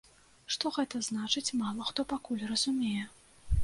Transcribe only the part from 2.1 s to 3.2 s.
пакуль разумее.